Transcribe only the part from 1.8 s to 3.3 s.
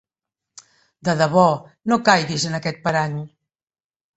no caiguis en aquest parany!